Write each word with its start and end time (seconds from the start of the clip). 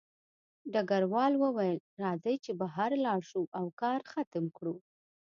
ډګروال 0.73 1.33
وویل 1.43 1.77
راځئ 2.03 2.35
چې 2.45 2.51
بهر 2.61 2.91
لاړ 3.05 3.19
شو 3.29 3.41
او 3.59 3.65
کار 3.81 3.99
ختم 4.11 4.45
کړو 4.57 4.75